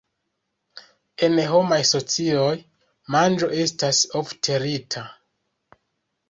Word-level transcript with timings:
En 1.27 1.35
homaj 1.51 1.77
socioj, 1.89 2.47
manĝo 3.17 3.51
estas 3.67 4.01
ofte 4.23 4.59
rita. 4.65 5.07